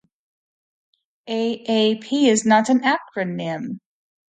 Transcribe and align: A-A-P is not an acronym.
A-A-P 1.29 2.27
is 2.27 2.43
not 2.43 2.69
an 2.69 2.79
acronym. 2.79 3.77